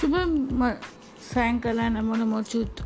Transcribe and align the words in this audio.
शुभ 0.00 0.16
सायकाल 1.20 1.78
नमो 1.92 2.14
नमो 2.16 2.40
च्युत 2.48 2.76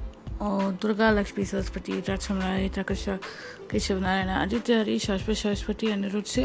दुर्गा, 0.82 1.10
लक्ष्मी, 1.14 1.44
सरस्वती 1.46 1.92
राजसमराय 2.02 2.68
तकशा 2.74 3.14
केशवनारायण 3.70 4.30
आदित्य 4.42 4.74
हरि 4.74 4.98
शाश्वत 4.98 5.36
सरस्वती, 5.38 5.86
अनिरुद्ध 5.94 6.26
से 6.26 6.42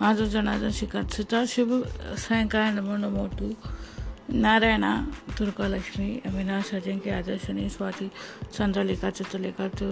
माधव, 0.00 0.24
जनार्दन, 0.32 0.70
शिखर 0.72 1.04
सीता 1.04 1.44
शुभ 1.44 1.70
सायंकाल 2.16 2.80
नमो 2.80 2.96
नमो 2.96 3.26
टू 3.36 3.52
नारायण, 4.40 4.84
दुर्गा, 5.36 5.66
लक्ष्मी, 5.68 6.10
अविनाश 6.26 6.74
अजिंक्य 6.80 7.10
आदर्शनी 7.20 7.68
स्वाति, 7.68 8.10
चंद्रलेखा, 8.56 9.10
चतुर्लेखा 9.20 9.68
तो 9.76 9.88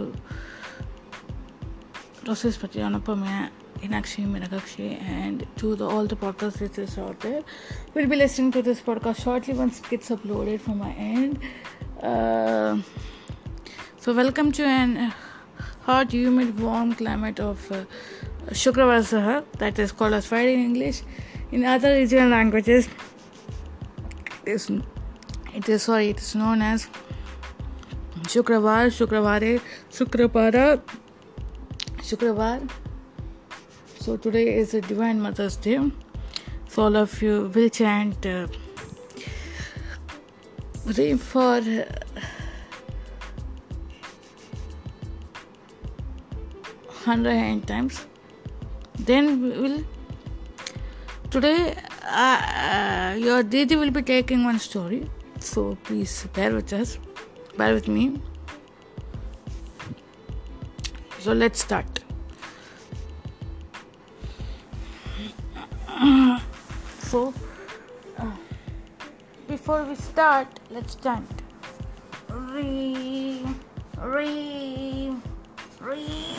रोसेस्पति 2.27 2.80
अनुपमया 2.80 3.41
Inakshi 3.83 4.27
Minakakshi 4.27 5.01
and 5.03 5.47
to 5.57 5.77
the, 5.77 5.87
all 5.89 6.07
the 6.07 6.17
podcast 6.17 6.61
listeners 6.61 6.98
out 6.98 7.21
there. 7.21 7.43
We'll 7.95 8.09
be 8.09 8.16
listening 8.16 8.51
to 8.52 8.62
this 8.62 8.80
podcast 8.80 9.23
shortly 9.23 9.55
once 9.55 9.79
it 9.80 9.89
gets 9.89 10.11
uploaded 10.11 10.61
from 10.61 10.79
my 10.79 10.93
end. 10.93 11.39
Uh, 12.02 12.79
so 13.99 14.12
welcome 14.12 14.51
to 14.52 14.65
an 14.65 15.15
hot, 15.83 16.12
humid, 16.12 16.59
warm 16.59 16.95
climate 16.95 17.38
of 17.38 17.71
uh, 17.71 17.85
Shukravar 18.51 19.45
that 19.59 19.79
is 19.79 19.93
called 19.93 20.15
as 20.15 20.27
Friday 20.27 20.55
in 20.55 20.60
English. 20.60 21.02
In 21.52 21.65
other 21.65 21.93
regional 21.93 22.29
languages, 22.30 22.88
it 24.45 24.51
is, 24.51 24.71
it 25.55 25.69
is 25.69 25.85
sorry, 25.85 26.10
it 26.10 26.19
is 26.19 26.35
known 26.35 26.63
as 26.63 26.88
Shukravar, 28.23 28.91
Shukravare, 28.99 29.60
Shukrapara, 29.91 30.83
Shukravar. 31.99 32.69
So 34.01 34.16
today 34.16 34.57
is 34.57 34.75
a 34.75 34.80
Divine 34.80 35.20
Mother's 35.20 35.57
Day. 35.57 35.79
So 36.69 36.84
all 36.84 36.97
of 36.97 37.20
you 37.20 37.51
will 37.55 37.69
chant 37.69 38.24
uh, 38.24 38.47
pray 40.87 41.16
for 41.16 41.60
hundred 47.04 47.32
and 47.32 47.66
times. 47.66 48.07
Then 49.01 49.43
we 49.43 49.51
will 49.59 49.85
today 51.30 51.76
uh, 52.04 52.41
uh, 52.65 53.16
your 53.19 53.43
Didi 53.43 53.76
will 53.76 53.91
be 53.91 54.02
taking 54.02 54.45
one 54.45 54.59
story. 54.59 55.10
So 55.41 55.76
please 55.85 56.26
bear 56.32 56.54
with 56.54 56.73
us, 56.73 56.99
bear 57.57 57.74
with 57.74 57.88
me. 57.88 58.21
So 61.19 61.32
let's 61.32 61.60
start. 61.60 62.07
So 67.09 67.32
uh, 68.19 68.26
before 69.47 69.82
we 69.84 69.94
start, 69.94 70.47
let's 70.69 70.94
chant. 70.94 71.26
Re, 72.28 73.42
re, 73.97 75.10
re, 75.81 76.36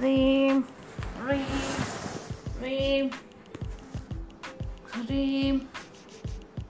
re, 0.00 0.62
re, 1.20 1.44
re, 1.44 1.44
re, 5.06 5.60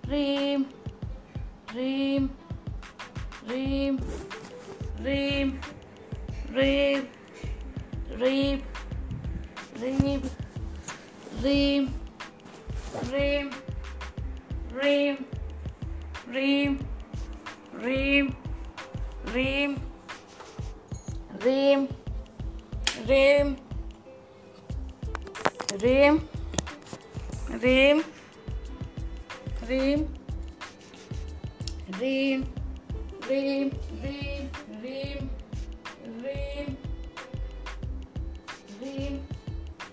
re, 0.09 0.67
re, 1.73 2.29
re, 3.45 3.89
re, 5.05 5.49
re, 6.51 7.03
re, 8.19 8.63
re, 9.79 10.21
re, 11.43 11.89
Reem, 13.05 13.51
reem, 14.73 15.19
reem, 16.29 16.79
reem, 17.83 18.31
reem, 19.33 19.77
reem, 21.43 21.89
reem, 23.07 23.57
reem, 25.79 26.27
reem, 27.61 28.05
reem, 29.69 30.09
reem, 31.99 32.45
reem, 33.29 33.73
reem, 34.01 34.51
reem, 34.83 35.31
reem, 36.23 36.77
reem, 38.81 39.23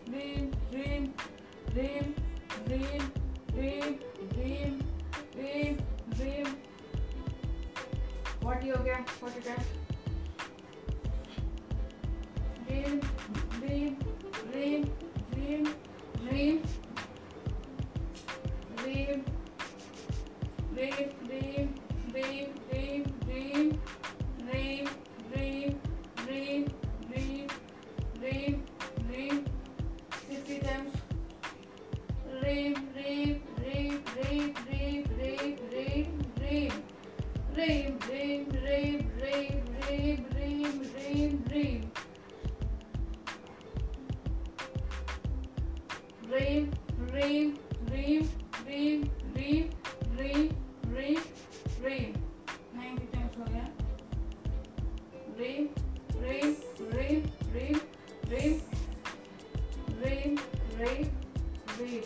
reem, 0.07 0.51
reem, 0.71 1.13
reem. 1.75 2.22
भी 8.63 8.69
हो 8.69 8.83
गया 8.83 8.97
photograph 9.07 9.71
dream 12.67 12.99
dream 13.55 13.95
dream 14.51 14.83
dream 15.33 15.65
dream 16.21 16.57
dream 18.77 19.21
dream 20.75 21.22
rim 46.33 46.71
rim 47.13 47.57
rim 47.91 48.29
rim 48.67 49.03
rim 49.35 49.69
rim 50.17 50.49
rim 50.95 51.19
rim 51.85 52.13
ninety 52.75 53.07
times 53.13 53.37
हो 53.39 53.45
गया 53.49 53.65
rim 55.39 55.63
rim 56.23 56.55
rim 56.95 57.19
rim 57.55 57.75
rim 58.31 58.61
rim 60.01 60.37
rim 60.79 61.09
rim 61.79 62.03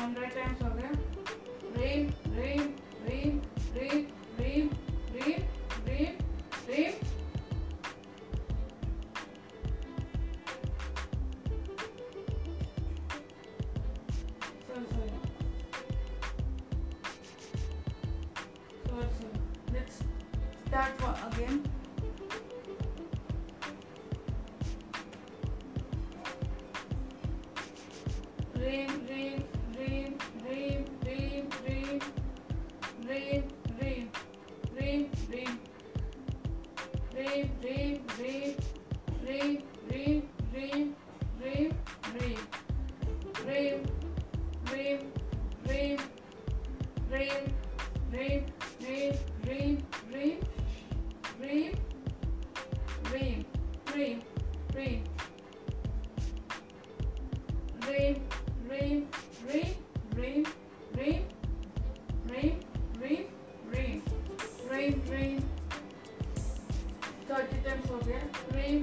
hundred 0.00 0.34
times 0.34 0.62
हो 0.62 0.68
dream, 48.11 48.45
dream, 48.79 49.13
dream, 49.43 49.77
dream, 50.11 50.39
dream, 51.41 51.71
dream, 53.03 53.45
dream, 53.85 54.21
dream. 54.71 55.03
Dream, 57.85 58.15
dream, 58.67 59.07
dream, 59.47 59.75
dream, 60.13 60.45
dream, 60.93 61.23
dream, 62.27 62.53
dream, 62.97 63.25
dream, 63.71 64.01
dream, 64.69 65.01
dream. 65.07 65.43
Thirty 67.29 67.59
times 67.65 67.89
हो 67.91 67.99
गया. 68.07 68.21
Dream, 68.51 68.81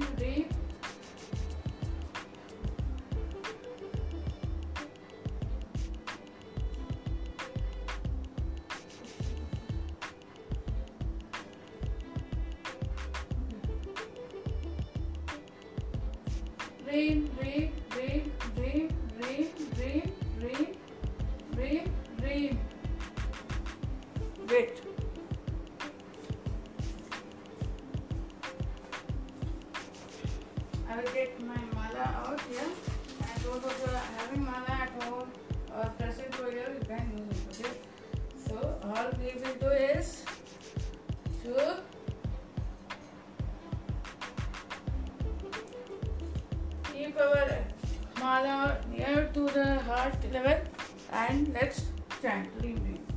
our 47.20 47.58
mala 48.20 48.78
near 48.90 49.28
to 49.34 49.46
the 49.46 49.78
heart 49.80 50.16
level 50.32 50.60
and 51.12 51.52
let's 51.54 51.82
gently 52.22 52.72
breathe. 52.74 53.08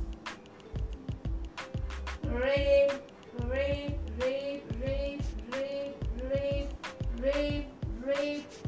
Breathe, 2.22 2.92
breathe, 3.38 3.94
breathe, 4.18 4.62
breathe, 4.80 5.24
breathe, 5.50 5.94
breathe, 6.18 6.70
breathe, 7.16 7.64
breathe. 8.04 8.61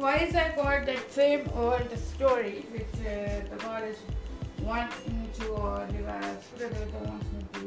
Twice 0.00 0.34
I 0.34 0.48
got 0.56 0.86
that 0.86 1.12
same 1.12 1.46
old 1.54 1.90
story, 1.98 2.64
which 2.72 2.94
uh, 3.00 3.44
the 3.50 3.56
goddess 3.58 3.98
wants 4.62 4.96
me 5.06 5.28
to, 5.40 5.48
or 5.48 5.86
the 5.92 6.40
Spirit 6.40 6.94
wants 7.04 7.26
me 7.34 7.42
to, 7.52 7.64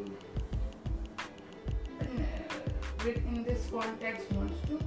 uh, 2.01 3.11
in 3.27 3.43
this 3.43 3.69
context, 3.69 4.31
wants 4.31 4.59
to 4.67 4.79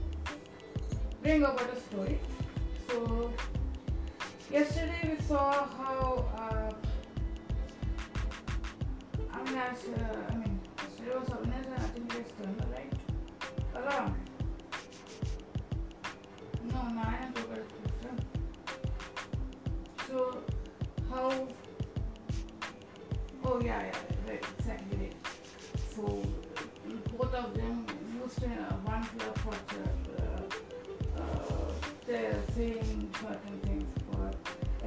bring 1.23 1.45
about 1.45 1.71
a 1.73 1.81
story. 1.83 2.19
So 2.89 3.33
yesterday 4.51 5.17
we 5.17 5.25
saw 5.27 5.67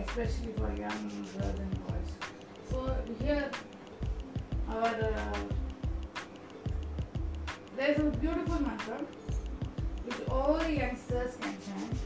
especially 0.09 0.53
for 0.53 0.69
young 0.73 1.09
girls 1.37 1.59
and 1.59 1.87
boys. 1.87 2.09
So 2.69 2.95
here, 3.23 3.51
our 4.67 4.85
uh, 4.85 5.39
there's 7.77 7.99
a 7.99 8.03
beautiful 8.03 8.59
mantra 8.61 8.97
which 10.05 10.27
all 10.29 10.61
youngsters 10.67 11.35
can 11.39 11.55
chant. 11.65 11.97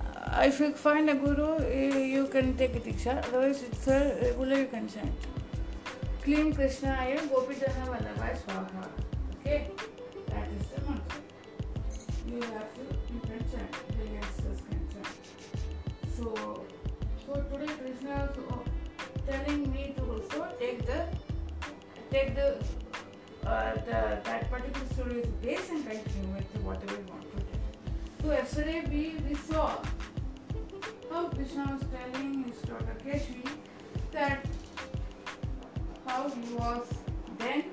Uh, 0.00 0.42
if 0.42 0.60
you 0.60 0.72
find 0.72 1.10
a 1.10 1.14
guru, 1.14 1.58
eh, 1.64 2.04
you 2.04 2.26
can 2.26 2.54
take 2.56 2.76
a 2.76 2.80
diksha. 2.80 3.24
Otherwise, 3.26 3.62
it's 3.62 3.88
a 3.88 4.18
regular 4.20 4.58
you 4.58 4.66
can 4.66 4.88
chant. 4.88 5.14
Klim 6.22 6.54
Krishna 6.54 6.96
Aya 7.00 7.18
Gopijana 7.32 7.86
Vallabhai 7.92 8.36
Swaha. 8.44 8.86
Okay, 9.40 9.70
that 10.26 10.48
is 10.60 10.66
the 10.68 10.80
mantra. 10.88 11.20
You 12.28 12.40
have 12.52 12.74
to, 12.74 12.82
you 13.12 13.20
can 13.20 13.40
chant. 13.50 13.72
The 13.98 14.04
youngsters 14.12 14.60
can. 14.68 14.81
So, 16.22 16.64
so 17.26 17.32
today 17.50 17.66
Krishna 17.66 18.30
is 18.30 18.38
uh, 18.38 18.58
telling 19.28 19.72
me 19.72 19.92
to 19.96 20.02
also 20.04 20.46
take 20.56 20.86
the 20.86 21.06
take 22.12 22.36
the 22.36 22.58
uh, 23.44 23.74
the, 23.74 24.20
that 24.22 24.48
particular 24.48 24.86
story 24.92 25.20
is 25.22 25.26
base 25.42 25.68
and 25.70 25.84
continue 25.84 26.28
with 26.36 26.62
whatever 26.62 26.92
you 26.92 27.06
want 27.08 27.28
to 27.32 27.38
do. 27.38 27.46
So 28.22 28.30
yesterday 28.30 28.84
we, 28.88 29.16
we 29.28 29.34
saw 29.34 29.82
how 31.10 31.26
Krishna 31.26 31.66
was 31.72 31.82
telling 31.90 32.44
his 32.44 32.58
daughter 32.58 32.96
Keshvi 33.04 33.48
that 34.12 34.46
how 36.06 36.28
he 36.28 36.54
was 36.54 36.86
then, 37.38 37.64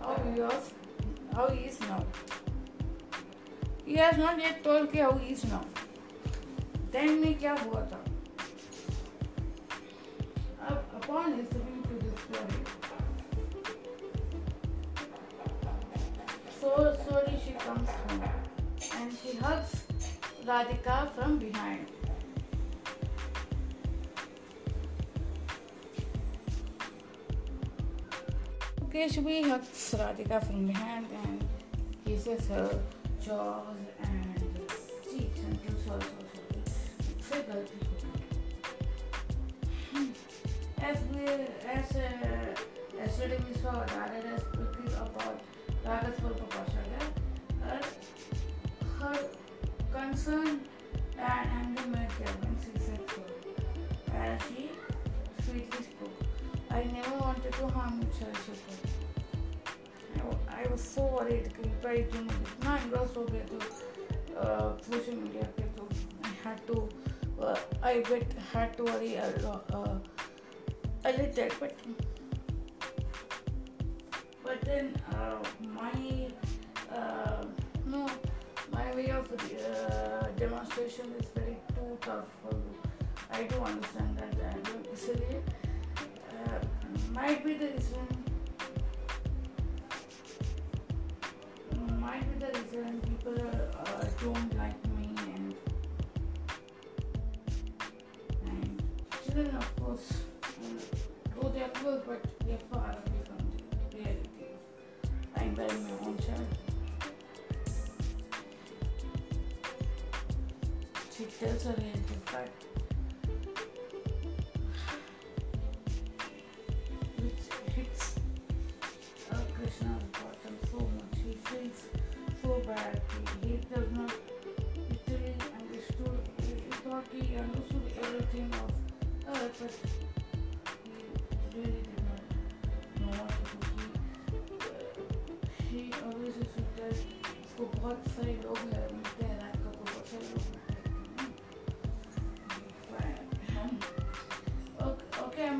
how 0.00 0.14
he 0.24 0.40
was, 0.40 0.72
how 1.34 1.48
he 1.48 1.66
is 1.66 1.78
now. 1.80 2.06
He 3.84 3.96
has 3.96 4.16
not 4.16 4.38
yet 4.38 4.64
told 4.64 4.94
how 4.96 5.12
he 5.18 5.34
is 5.34 5.44
now. 5.44 5.66
Then 6.91 7.19
में 7.21 7.33
क्या 7.39 7.53
हुआ 7.63 7.81
था? 7.91 8.03
Up- 10.69 10.93
Upon 10.99 11.37
listening 11.37 11.81
to 11.87 11.95
this 12.03 12.19
story, 12.25 12.61
So 16.61 16.69
slowly 17.07 17.39
she 17.45 17.51
comes 17.65 17.89
home 17.89 18.23
and 18.99 19.13
she 19.21 19.37
hugs 19.37 19.75
Radhika 20.47 20.97
from 21.17 21.37
behind. 21.37 21.85
Keshvi 28.91 29.43
hugs 29.49 29.95
Radhika 29.99 30.45
from 30.45 30.67
behind 30.67 31.07
and 31.23 31.43
kisses 32.05 32.47
her 32.47 32.79
jaws 33.21 33.75
and 34.03 34.51
cheeks 35.03 35.39
and 35.39 35.61
gives 35.63 35.85
her 35.87 35.99
say 37.30 37.42
गलती 37.48 37.78
As 40.88 40.98
we 41.14 41.24
as 41.72 41.90
uh, 41.96 42.54
yesterday 42.98 43.38
we 43.48 43.54
saw 43.62 43.72
Radha 43.80 44.20
has 44.28 44.42
speaking 44.46 44.92
about 45.04 45.38
Radha's 45.86 46.18
Purpapashaya, 46.22 47.02
her, 47.64 47.80
her 49.00 49.18
concern 49.96 50.60
and 51.18 51.50
anger 51.58 51.86
made 51.94 52.14
Kevin 52.18 52.56
she 52.64 52.72
said 52.86 53.02
so. 53.12 53.22
As 54.22 54.40
she 54.48 54.70
sweetly 55.44 55.84
spoke. 55.90 56.18
I 56.70 56.82
never 56.96 57.14
wanted 57.26 57.52
to 57.60 57.68
harm 57.76 58.00
Charishita. 58.16 58.74
I, 60.60 60.66
was 60.70 60.82
so 60.94 61.02
worried 61.18 61.52
कि 61.58 61.68
भाई 61.84 62.02
तुम 62.14 62.26
इतना 62.38 62.78
engrossed 62.82 63.16
हो 63.16 63.24
गए 63.32 63.44
तो 63.52 63.58
social 64.88 65.14
media 65.22 65.46
पे 65.58 65.68
तो 65.76 65.88
I 66.24 66.34
had 66.42 66.66
to 66.66 66.88
uh, 67.42 67.56
I 67.82 68.00
bit 68.00 68.32
had 68.52 68.76
to 68.76 68.84
worry 68.84 69.14
a, 69.14 69.26
uh, 69.72 69.98
a 71.04 71.12
little, 71.12 71.48
but 71.58 71.74
but 74.44 74.60
then 74.62 74.94
uh, 75.14 75.36
my 75.60 76.28
uh, 76.92 77.44
no 77.86 78.06
my 78.72 78.94
way 78.94 79.10
of 79.10 79.30
uh, 79.32 80.26
demonstration 80.36 81.14
is 81.18 81.28
very 81.34 81.56
too 81.74 81.98
tough 82.00 82.26
for 82.42 82.54
me. 82.56 82.74
I 83.32 83.44
do 83.44 83.56
understand 83.60 84.18
that 84.18 84.54
and 84.54 84.64
do 84.64 84.90
easily. 84.92 85.36
might 87.12 87.44
be 87.44 87.54
the 87.54 87.68
reason. 87.68 88.06
Might 91.98 92.26
be 92.32 92.46
the 92.46 92.52
reason 92.58 93.00
people 93.00 93.34
don't 94.22 94.58
like 94.58 94.84
me. 94.84 94.89
But 102.10 102.24
they 102.44 102.54
are 102.54 102.58
far 102.72 102.90
away 102.90 103.22
from 103.24 103.38
the 103.92 103.98
I'm 105.36 105.54
bearing 105.54 105.84
my 105.84 106.06
own 106.06 106.18
child. 106.18 106.48
She 111.16 111.24
tells 111.26 111.64
her 111.66 111.74
but 112.32 112.69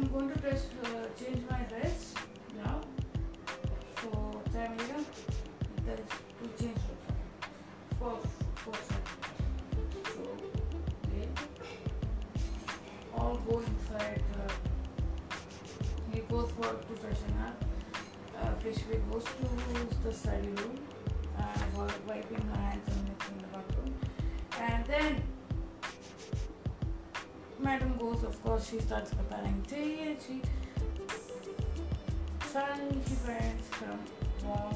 I'm 0.01 0.07
going 0.07 0.31
to 0.31 0.41
just 0.41 0.69
uh, 0.83 1.05
change 1.23 1.43
my 1.51 1.59
dress 1.65 2.15
now. 2.57 2.81
So, 4.01 4.41
time 4.51 4.73
again. 4.73 5.05
That 5.85 6.01
is 6.01 6.09
to 6.41 6.65
change 6.65 6.79
for 7.99 8.19
for 8.65 8.75
So, 10.15 10.23
okay. 11.05 11.29
All 13.15 13.35
go 13.47 13.59
inside. 13.59 14.23
Uh, 14.41 14.53
he 16.15 16.21
goes 16.21 16.51
for 16.53 16.73
professional. 16.89 17.53
fashion. 17.53 17.57
Uh, 18.41 18.55
Peshwe 18.65 19.13
goes 19.13 19.25
to 19.25 20.03
the 20.03 20.15
study 20.15 20.49
room. 20.49 20.79
Uh, 21.39 21.89
wiping 22.09 22.41
her 22.49 22.59
hands 22.59 22.89
and 22.89 23.07
in 23.07 23.39
the 23.43 23.49
bathroom. 23.53 23.95
And 24.59 24.85
then 24.87 25.23
madam 27.71 27.97
goes, 27.99 28.25
of 28.25 28.43
course, 28.43 28.69
she 28.69 28.81
starts 28.81 29.15
preparing 29.15 29.63
tea 29.69 30.01
and 30.09 30.17
she 30.27 30.43
suddenly 32.53 33.01
she 33.09 33.15
parents 33.25 33.69
from 33.79 33.99
more 34.45 34.73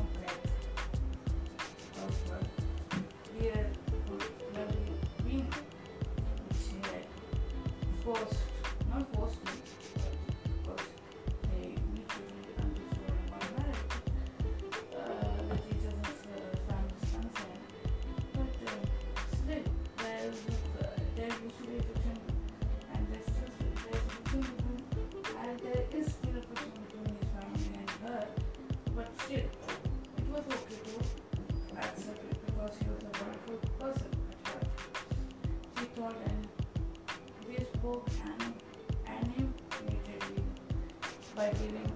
by 41.44 41.50
giving 41.58 41.93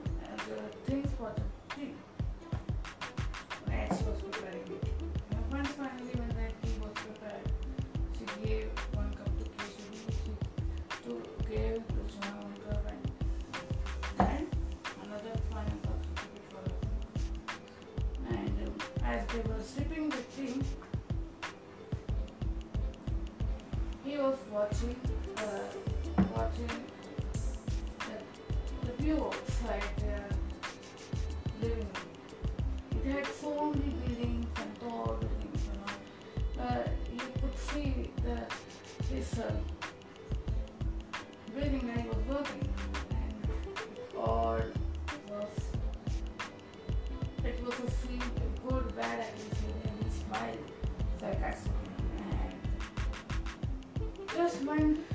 one. 54.69 55.08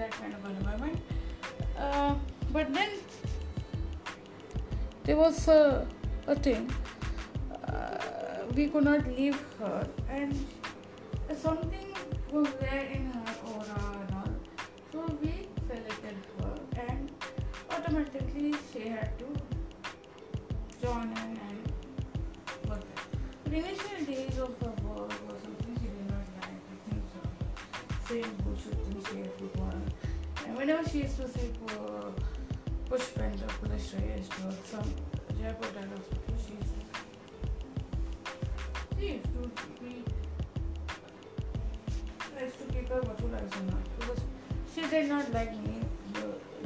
that 0.00 0.12
kind 0.12 0.34
of 0.34 0.44
environment. 0.50 0.98
Uh, 1.78 2.14
but 2.52 2.72
then 2.72 2.90
there 5.04 5.16
was 5.16 5.46
a, 5.48 5.86
a 6.26 6.34
thing 6.34 6.70
uh, 7.68 7.98
we 8.54 8.68
could 8.68 8.84
not 8.84 9.06
leave 9.06 9.38
her, 9.58 9.86
and 10.08 10.34
something 11.36 11.92
was 12.32 12.48
there 12.60 12.86
in 12.96 13.10
her 13.12 13.34
aura 13.52 13.80
and 14.00 14.14
all. 14.20 14.32
So 14.92 15.18
we 15.22 15.32
selected 15.68 16.16
her, 16.38 16.54
and 16.88 17.10
automatically 17.70 18.54
she 18.72 18.88
had 18.88 19.18
to 19.18 19.28
join 20.82 21.14
whenever 30.60 30.86
she 30.90 30.98
used 30.98 31.16
to 31.16 31.26
see 31.26 31.50
uh, 31.68 32.10
Pushpendra 32.90 33.48
Kuleshra 33.58 34.00
used 34.18 34.30
to 34.32 34.42
some 34.70 34.88
Jaipur 35.38 35.70
hospital, 35.72 36.36
she 36.44 36.52
used 36.52 36.74
to, 36.76 36.80
she 38.98 39.06
used 39.14 39.24
to 39.24 39.40
be, 39.80 40.04
I 42.38 42.44
used 42.44 42.58
to 42.58 42.64
keep 42.74 42.88
her 42.90 43.00
but 43.00 43.18
I 43.20 43.42
was 43.42 43.54
not 43.72 43.84
because 43.98 44.20
she 44.74 44.82
did 44.82 45.08
not 45.08 45.32
like 45.32 45.52
me, 45.64 45.76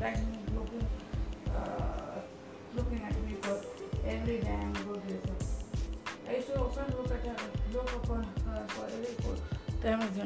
like 0.00 0.18
me 0.26 0.38
looking, 0.56 0.86
uh, 1.54 2.18
looking 2.74 3.00
at 3.00 3.14
me 3.22 3.36
for 3.42 3.60
every 4.04 4.38
damn 4.40 4.72
good 4.72 5.02
reason. 5.06 5.36
I 6.28 6.34
used 6.34 6.48
to 6.48 6.58
often 6.58 6.86
look 6.96 7.12
at 7.12 7.24
her, 7.24 7.36
look 7.72 7.92
upon 7.92 8.26
her 8.46 8.64
for 8.70 8.86
every 8.86 9.14
good 9.22 9.40
time 9.80 10.00
I 10.02 10.06
was 10.06 10.16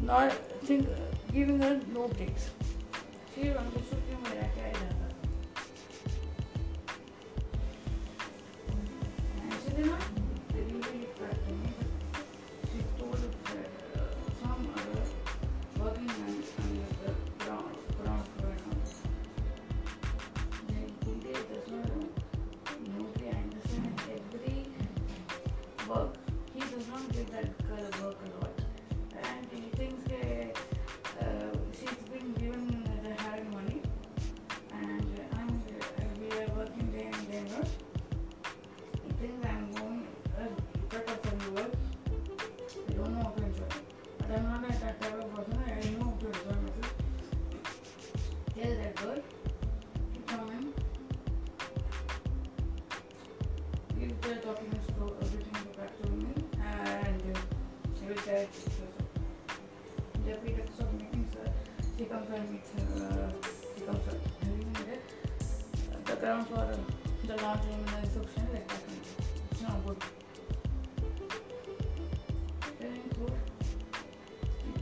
not 0.00 0.32
think, 0.62 0.86
uh, 0.88 1.32
giving 1.32 1.60
her 1.60 1.80
no 1.92 2.06
breaks. 2.06 2.50
Sí, 3.34 3.42
lo 3.50 3.58
han 3.58 3.74
visto 3.74 3.96
que 4.06 4.16
me 4.28 4.36
da. 4.36 4.93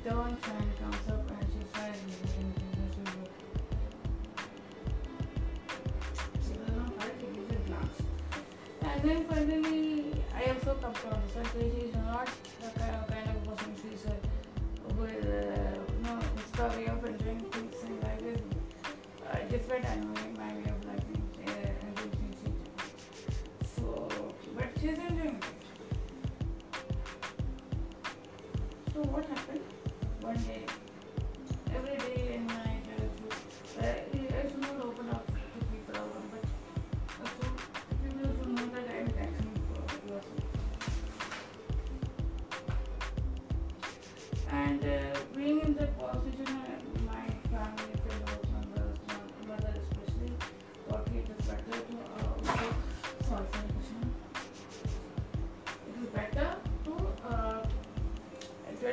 Dawn 0.05 0.37
signed 0.43 0.73
the 0.73 0.83
Council 0.83 1.15
of 1.15 1.29
Financial 1.29 1.61
Societies 1.73 2.17
within 2.23 2.53
the 2.55 2.61
business 2.61 2.95
group. 3.15 3.31
And 8.83 9.03
then 9.09 9.25
finally, 9.27 10.25
I 10.35 10.51
also 10.51 10.75
come 10.83 10.95
from 10.95 11.21
the 11.35 11.92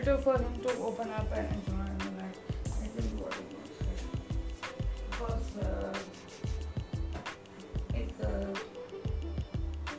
to 0.10 0.18
for 0.18 0.38
them 0.40 0.60
to 0.64 0.70
open 0.80 1.08
up 1.12 1.28
and 1.38 1.46
enjoy 1.54 1.86
and 1.86 2.18
like 2.18 2.38
I 2.66 2.88
think 2.96 3.22
what 3.22 3.34
it 3.34 3.46
was 3.54 4.00
because 5.12 5.58
uh, 5.58 5.94
it 7.94 8.12
uh, 8.24 8.54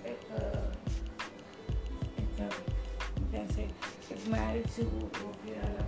it 0.04 0.22
uh, 0.34 0.66
it 2.18 2.40
uh, 2.40 2.54
you 3.20 3.26
can 3.32 3.48
say 3.54 3.68
it 4.10 4.26
married 4.26 4.68
to 4.76 4.82
Opia. 4.82 5.79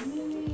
Amen. 0.00 0.47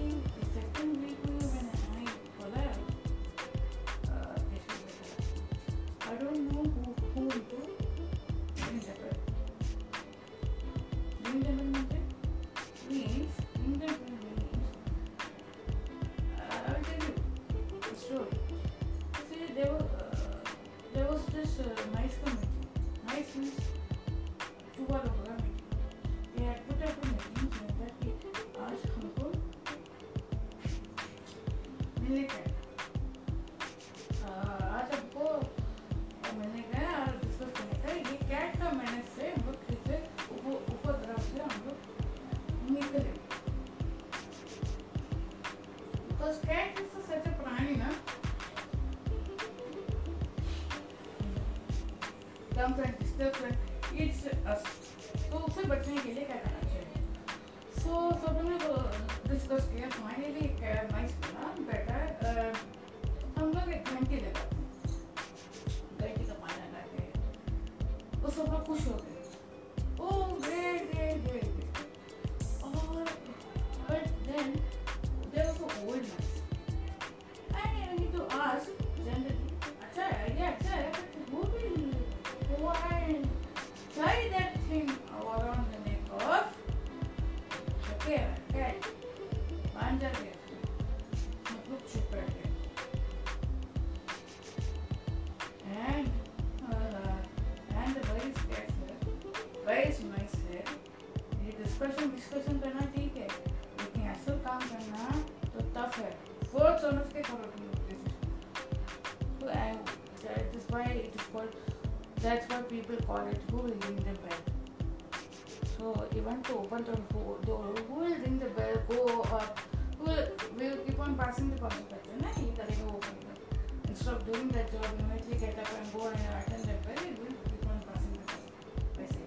of 124.14 124.32
doing 124.32 124.48
that 124.50 124.70
job, 124.70 124.86
immediately 125.00 125.38
get 125.38 125.58
up 125.58 125.68
and 125.76 125.92
go 125.92 126.06
and 126.06 126.20
attend 126.38 126.64
that 126.64 126.82
bell, 126.86 127.04
it 127.04 127.18
will 127.18 127.34
become 127.50 127.80
passing 127.82 128.14
the 128.14 128.24
time. 128.30 129.26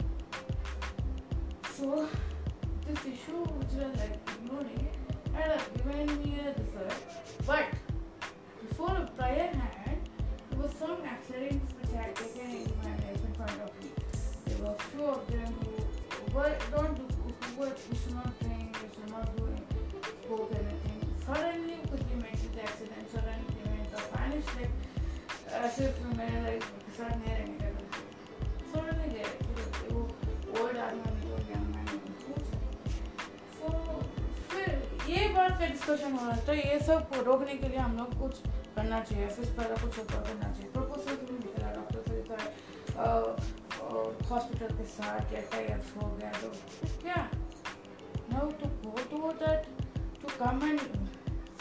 So, 1.76 2.08
this 2.88 3.00
issue 3.06 3.44
which 3.60 3.74
was 3.76 3.94
like 4.00 4.16
ignoring 4.32 4.88
had 5.34 5.62
given 5.76 6.08
me 6.24 6.40
a 6.40 6.56
result, 6.56 6.96
but 7.46 7.66
before 8.62 8.96
a 8.96 9.06
prior 9.18 9.48
hand, 9.48 10.10
there 10.52 10.60
were 10.60 10.70
some 10.70 11.00
accidents 11.06 11.74
which 11.82 11.94
I 11.94 12.04
had 12.04 12.16
taken 12.16 12.50
in 12.50 12.72
my 12.82 12.92
life 12.92 13.22
in 13.28 13.34
front 13.34 13.60
of 13.60 13.72
me. 13.84 13.92
There 14.46 14.60
were 14.64 14.76
few 14.92 15.06
of 15.06 15.28
them 15.28 15.54
who 15.64 16.38
were 16.38 16.56
don't 16.72 16.96
do, 16.96 17.04
who 17.42 17.60
were 17.60 17.76
who 17.76 17.96
should 17.96 18.16
not 18.16 18.40
drink, 18.40 18.78
who 18.78 18.88
should 18.96 19.12
not 19.12 19.36
do 19.36 19.48
coke 20.30 20.52
anything. 20.56 21.02
Suddenly, 21.26 21.76
quickly 21.90 22.16
met 22.22 22.32
with 22.32 22.56
the 22.56 22.62
accident. 22.64 23.12
Suddenly 23.12 23.47
साथ 26.98 27.16
नहीं 27.18 27.34
रहने 27.36 27.56
का 27.58 27.68
फिर 29.78 29.92
वो 29.92 30.02
आदमी 30.82 31.30
हो 31.30 31.38
गया 31.48 31.60
मैंने 31.62 31.96
फिर 34.52 34.70
ये 35.10 35.28
बात 35.28 35.52
डिस्कशन 35.62 36.12
तो 36.48 36.54
ये 36.54 36.80
सब 36.80 37.00
रोकने 37.26 37.54
के 37.54 37.68
लिए 37.68 37.78
हम 37.78 37.98
लोग 37.98 38.10
कुछ 38.22 38.34
करना 38.76 39.00
चाहिए। 39.02 39.28
फिर 39.28 39.46
पहला 39.58 39.76
कुछ 39.84 40.00
ऊपर 40.00 40.20
करना 40.28 40.48
चाहिए। 40.54 40.70
प्रपोजल 40.72 41.16
भी 41.16 41.38
निकला 41.40 41.68
डॉक्टर 41.74 42.02
से 42.08 42.16
तो 42.22 43.08
हॉस्पिटल 44.30 44.72
के 44.78 44.84
साथ 44.84 45.34
या 45.34 45.42
टाइप 45.54 45.84
हो 46.02 46.08
गया 46.16 46.32
तो 46.42 46.48
क्या? 47.02 47.22
नो 48.34 48.42
तो 48.62 48.66
go 48.88 48.94
to 49.12 49.18
that 49.42 49.62
to 50.22 50.28
come 50.40 50.60
and 50.70 50.82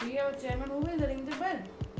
see 0.01 0.15
our 0.19 0.33
chairman 0.43 0.69
who 0.69 0.79
is 0.93 1.01
ring 1.11 1.23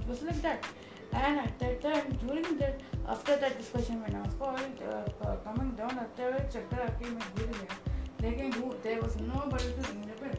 was 0.08 0.22
like 0.24 0.42
that 0.42 0.66
and 1.14 1.40
at 1.40 1.60
that 1.60 1.82
time 1.82 2.18
during 2.26 2.58
that 2.58 2.82
after 3.08 3.36
that 3.36 3.58
discussion 3.58 4.02
when 4.04 4.16
I 4.16 4.22
was 4.22 4.34
called 4.36 4.84
uh, 4.84 5.28
uh, 5.28 5.36
coming 5.38 5.72
down 5.80 6.00
after 6.04 6.30
a 6.30 6.44
चक्कर 6.56 6.82
आके 6.86 7.10
मैं 7.16 7.28
गिर 7.38 7.50
गया 7.58 7.78
लेकिन 8.22 8.52
there 8.84 9.02
was 9.02 9.18
nobody 9.24 9.72
to 9.78 9.84
ring 9.90 10.06
the 10.12 10.18
bell 10.22 10.38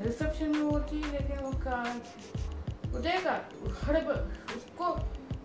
reception 0.00 0.48
में 0.56 0.60
वो 0.60 0.78
थी 0.90 1.02
लेकिन 1.10 1.38
वो 1.38 1.50
का 1.64 1.82
वो 2.92 3.00
देखा 3.00 3.34
हड़ब 3.82 4.08
उसको 4.56 4.88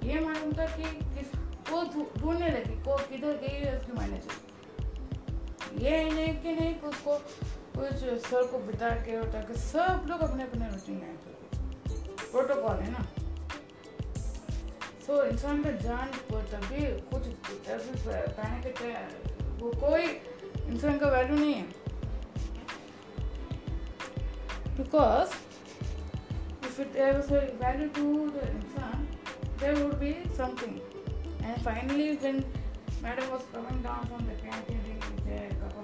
ये 0.08 0.20
मालूम 0.20 0.54
था 0.60 0.66
कि 0.76 0.84
किस 1.16 1.36
वो 1.72 1.84
ढूँढने 2.22 2.50
लगी 2.50 2.76
को 2.86 2.98
किधर 3.10 3.38
गई 3.44 3.60
है 3.66 3.78
उसकी 3.78 4.22
से 4.22 4.48
ये 5.86 6.04
नहीं 6.12 6.34
कि 6.42 6.54
नहीं 6.54 6.74
कि 6.76 6.88
उसको 6.88 7.18
कुछ 7.76 8.04
सर 8.28 8.48
को 8.52 8.60
बिता 8.68 8.90
के 9.06 9.16
हो 9.16 9.24
ताकि 9.34 9.60
सब 9.66 10.08
लोग 10.10 10.22
अपने 10.30 10.44
अपने 10.44 10.70
रूटीन 10.70 10.96
में 10.96 11.39
प्रोटोकॉल 12.32 12.78
है 12.78 12.92
ना? 12.92 13.06
सो 15.06 15.24
इंसान 15.26 15.64
का 15.64 15.72
जान 15.84 16.08
पर 16.32 16.42
तभी 16.52 16.82
कुछ 17.12 17.24
ऐसे 17.76 17.92
पहने 18.32 18.72
के 18.80 18.90
वो 19.62 19.72
कोई 19.82 20.04
इंसान 20.74 20.98
का 21.00 21.08
वैल्यू 21.10 21.38
नहीं 21.38 21.54
है। 21.54 21.64
Because 24.78 25.30
if 26.66 26.82
it 26.82 26.92
value 27.64 27.88
to 27.96 28.06
the 28.30 28.48
इंसान 28.50 29.08
there 29.62 29.74
would 29.82 29.94
be 30.00 30.14
something 30.38 30.76
and 31.44 31.58
finally 31.66 32.12
when 32.24 32.44
madam 33.04 33.26
was 33.32 33.44
coming 33.56 33.84
down 33.84 34.06
from 34.08 34.22
the 34.28 34.40
canteen 34.44 34.80
cup 35.62 35.76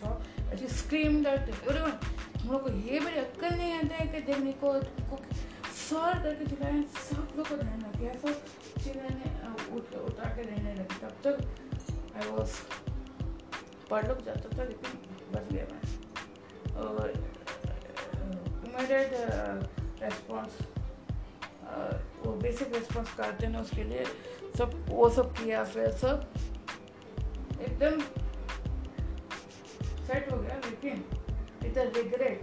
shop 0.00 0.16
I 0.48 0.56
just 0.56 0.76
scream 0.76 1.22
that 1.24 1.42
लोग 2.50 2.62
को 2.62 2.70
ये 2.90 3.00
बड़ी 3.00 3.18
अक्ल 3.18 3.48
नहीं 3.56 3.72
आता 3.72 3.94
है 3.94 4.06
कि 4.06 4.20
देखने 4.22 4.52
को 4.62 4.68
सर 5.80 6.22
करके 6.22 6.44
चिल्लाए। 6.46 6.82
सब 7.02 7.32
लोग 7.36 7.48
को 7.48 7.56
ध्यान 7.56 7.80
रखे 7.82 8.18
सब 8.18 8.34
चिल्लाने 8.84 9.28
उठ 9.76 9.94
के 10.36 10.42
रहने 10.42 10.72
लगे। 10.74 10.96
तब 11.02 11.14
तक 11.24 11.34
आई 12.16 12.30
वॉज़ 12.30 12.54
पढ़ 13.90 14.06
लोग 14.08 14.24
जाता 14.24 14.56
था 14.56 14.64
लेकिन 14.64 14.90
बच 15.32 15.52
गया 15.52 15.66
मैं। 15.72 15.82
और 16.76 17.10
इमीडिएट 18.66 19.10
रेस्पॉन्स 20.02 20.52
वो 22.20 22.32
बेसिक 22.42 22.74
रेस्पॉन्स 22.74 23.14
करते 23.14 23.46
हैं 23.46 23.60
उसके 23.60 23.84
लिए। 23.84 24.04
सब, 24.58 24.86
वो 24.88 25.08
सब 25.10 25.32
किया, 25.34 25.62
फिर 25.64 25.90
सब 25.92 26.32
एकदम 27.60 28.00
सेट 30.06 30.32
हो 30.32 30.38
गया, 30.38 30.56
लेकिन 30.64 31.04
विद 31.62 31.78
रिग्रेट 31.78 32.42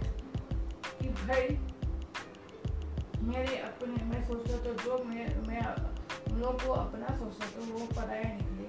कि 1.02 1.08
भाई 1.08 1.48
मेरे 3.22 3.58
अपने, 3.58 4.04
मैं 4.04 4.26
सोचता 4.26 4.58
था 4.58 4.84
जो 4.84 5.04
मैं 5.04 5.46
मैं 5.46 5.62
लोग 6.38 6.64
को 6.64 6.72
अपना 6.72 7.06
सोचता 7.18 7.46
था, 7.46 7.72
वो 7.72 7.86
पराया 7.86 8.22
निकले। 8.22 8.68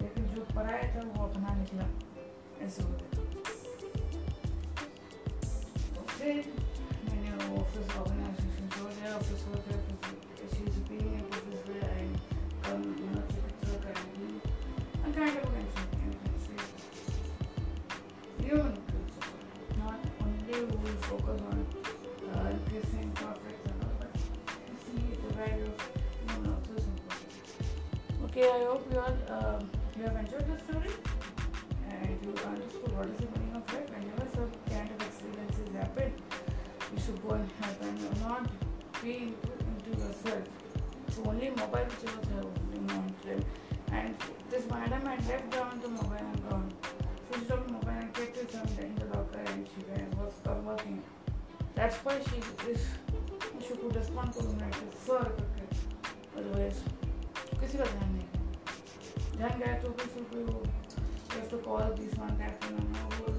लेकिन 0.00 0.24
जो 0.24 0.42
पराया 0.42 0.94
था, 0.94 1.08
वो 1.08 1.26
अपना 1.26 1.54
निकला। 1.54 1.88
ऐसे 2.64 2.82
हो 2.82 2.88
गया। 2.88 3.20
फिर 6.04 6.54
मैंने 7.04 7.60
ऑफ़िस 7.60 7.96
ऑर्गेनाइजेशन 7.96 8.68
छोड़ 8.68 8.92
दिया। 8.92 9.16
Office 9.16 9.46
and 13.96 15.14
I'm 15.16 15.22
kind 15.22 15.44
of 15.44 15.55
will 20.96 21.18
focus 21.18 21.40
on 21.50 21.66
uh, 22.34 22.50
increasing 22.50 23.00
and 23.00 23.18
all, 23.24 23.36
but 24.00 24.10
see 24.84 25.16
the 25.26 25.34
value 25.34 25.64
of 25.64 26.46
important. 26.46 26.96
Okay, 28.24 28.48
I 28.48 28.64
hope 28.64 28.86
you 28.90 28.98
all 28.98 29.16
uh, 29.28 29.60
you 29.96 30.02
have 30.04 30.16
enjoyed 30.16 30.46
the 30.46 30.58
story 30.64 30.90
and 31.90 32.18
you 32.24 32.30
understood 32.46 32.92
what 32.96 33.06
is 33.08 33.18
the 33.18 33.28
meaning 33.38 33.56
of 33.56 33.74
life. 33.74 33.90
Whenever 33.90 34.26
some 34.34 34.50
kind 34.70 34.90
of 34.90 35.00
experiences 35.06 35.68
happen, 35.74 36.12
you 36.92 37.00
should 37.00 37.22
go 37.22 37.34
and 37.34 37.50
help 37.60 37.82
and 37.82 38.20
not 38.22 38.48
be 39.02 39.34
into, 39.34 39.52
into 39.68 39.90
yourself. 40.00 40.44
So 41.10 41.24
only 41.26 41.50
mobile 41.50 41.86
which 41.92 42.12
was 42.16 42.28
helping. 42.32 43.44
And 43.92 44.14
this 44.50 44.68
madam 44.68 45.04
had 45.06 45.26
left 45.28 45.50
down 45.50 45.80
the 45.82 45.88
mobile 45.88 46.12
and 46.18 46.50
gone. 46.50 46.72
Switched 47.30 47.50
off 47.50 47.70
mobile 47.70 47.88
and 47.88 48.12
kept 48.14 48.36
it 48.36 48.54
in 48.80 48.94
the 48.96 49.06
locker 49.06 49.40
and 49.46 49.66
she 49.66 49.84
working 49.90 50.05
That's 51.85 51.97
why 52.05 52.19
she 52.29 52.37
is 52.71 52.85
she 53.67 53.73
could 53.75 53.95
respond 53.95 54.33
to 54.33 54.39
him 54.39 54.57
like 54.59 54.77
this, 54.81 54.99
sir 55.05 55.23
करके 55.37 55.65
otherwise 56.37 56.79
किसी 57.59 57.77
का 57.77 57.85
ध्यान 57.85 58.09
नहीं 58.15 59.37
ध्यान 59.37 59.59
गया 59.59 59.73
तो 59.83 59.91
किसी 60.01 60.21
को 60.31 60.39
you 60.45 61.39
have 61.39 61.49
to 61.49 61.57
call 61.67 61.93
this 62.01 62.13
one 62.25 62.37
that 62.41 62.65
one 62.65 62.75
and 62.81 63.19
वो 63.19 63.34